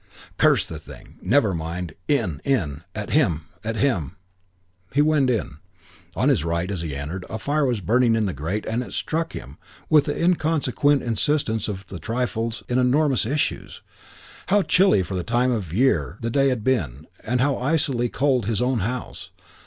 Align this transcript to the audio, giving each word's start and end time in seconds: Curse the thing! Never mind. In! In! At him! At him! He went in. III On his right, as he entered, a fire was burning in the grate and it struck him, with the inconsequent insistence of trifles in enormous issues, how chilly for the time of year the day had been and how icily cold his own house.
Curse 0.39 0.65
the 0.65 0.79
thing! 0.79 1.19
Never 1.21 1.53
mind. 1.53 1.93
In! 2.07 2.41
In! 2.43 2.81
At 2.95 3.11
him! 3.11 3.45
At 3.63 3.75
him! 3.75 4.15
He 4.95 5.01
went 5.03 5.29
in. 5.29 5.45
III 5.57 5.93
On 6.15 6.29
his 6.29 6.43
right, 6.43 6.71
as 6.71 6.81
he 6.81 6.95
entered, 6.95 7.23
a 7.29 7.37
fire 7.37 7.67
was 7.67 7.81
burning 7.81 8.15
in 8.15 8.25
the 8.25 8.33
grate 8.33 8.65
and 8.65 8.81
it 8.81 8.93
struck 8.93 9.33
him, 9.33 9.59
with 9.91 10.05
the 10.05 10.19
inconsequent 10.19 11.03
insistence 11.03 11.67
of 11.67 11.85
trifles 12.01 12.63
in 12.67 12.79
enormous 12.79 13.27
issues, 13.27 13.83
how 14.47 14.63
chilly 14.63 15.03
for 15.03 15.13
the 15.13 15.23
time 15.23 15.51
of 15.51 15.71
year 15.71 16.17
the 16.19 16.31
day 16.31 16.47
had 16.47 16.63
been 16.63 17.05
and 17.19 17.39
how 17.39 17.57
icily 17.59 18.09
cold 18.09 18.47
his 18.47 18.59
own 18.59 18.79
house. 18.79 19.29